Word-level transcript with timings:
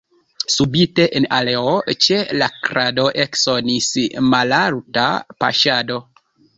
Subite 0.53 1.05
en 1.19 1.27
aleo 1.37 1.75
ĉe 2.07 2.19
la 2.41 2.49
krado 2.71 3.07
eksonis 3.27 3.93
mallaŭta 4.35 5.09
paŝado. 5.43 6.05